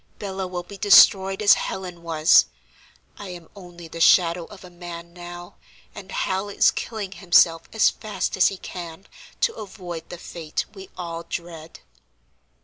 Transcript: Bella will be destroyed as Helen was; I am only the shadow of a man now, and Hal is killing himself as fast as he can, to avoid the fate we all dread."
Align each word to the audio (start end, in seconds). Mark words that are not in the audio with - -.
Bella 0.17 0.47
will 0.47 0.63
be 0.63 0.79
destroyed 0.79 1.43
as 1.43 1.53
Helen 1.53 2.01
was; 2.01 2.47
I 3.19 3.27
am 3.29 3.49
only 3.55 3.87
the 3.87 4.01
shadow 4.01 4.45
of 4.45 4.63
a 4.63 4.71
man 4.71 5.13
now, 5.13 5.57
and 5.93 6.11
Hal 6.11 6.49
is 6.49 6.71
killing 6.71 7.11
himself 7.11 7.69
as 7.71 7.91
fast 7.91 8.35
as 8.35 8.47
he 8.47 8.57
can, 8.57 9.05
to 9.41 9.53
avoid 9.53 10.09
the 10.09 10.17
fate 10.17 10.65
we 10.73 10.89
all 10.97 11.21
dread." 11.29 11.81